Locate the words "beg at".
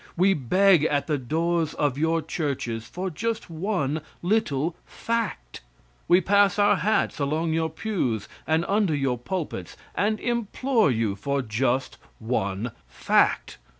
0.33-1.05